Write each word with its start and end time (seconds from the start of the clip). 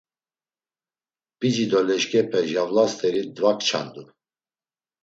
P̌ici 1.37 1.65
do 1.71 1.79
leşǩepe 1.87 2.39
javla 2.51 2.85
st̆eri 2.91 3.23
dvakçandu. 3.35 4.03